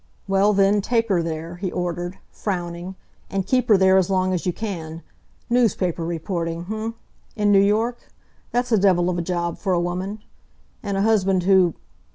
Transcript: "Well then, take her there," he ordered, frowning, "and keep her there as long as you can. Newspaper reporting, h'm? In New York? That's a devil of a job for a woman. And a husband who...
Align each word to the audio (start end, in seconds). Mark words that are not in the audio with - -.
"Well 0.27 0.51
then, 0.53 0.81
take 0.81 1.09
her 1.09 1.21
there," 1.21 1.57
he 1.57 1.71
ordered, 1.71 2.17
frowning, 2.31 2.95
"and 3.29 3.45
keep 3.45 3.69
her 3.69 3.77
there 3.77 3.97
as 3.97 4.09
long 4.09 4.33
as 4.33 4.47
you 4.47 4.51
can. 4.51 5.03
Newspaper 5.47 6.03
reporting, 6.03 6.65
h'm? 6.67 6.95
In 7.35 7.51
New 7.51 7.61
York? 7.61 8.09
That's 8.51 8.71
a 8.71 8.79
devil 8.79 9.11
of 9.11 9.19
a 9.19 9.21
job 9.21 9.59
for 9.59 9.73
a 9.73 9.79
woman. 9.79 10.23
And 10.81 10.97
a 10.97 11.03
husband 11.03 11.43
who... 11.43 11.75